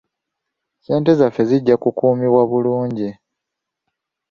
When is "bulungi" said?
2.49-3.09